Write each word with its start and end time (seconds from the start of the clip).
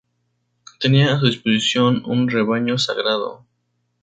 Tenía 0.79 1.13
a 1.13 1.19
su 1.19 1.27
disposición 1.27 2.01
un 2.07 2.27
rebaño 2.27 2.79
sagrado. 2.79 3.45